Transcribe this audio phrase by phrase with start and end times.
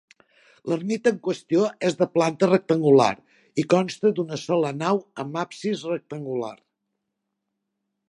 [0.71, 3.11] L'ermita en qüestió és de planta rectangular
[3.65, 6.55] i consta d'una sola nau amb absis rectangular.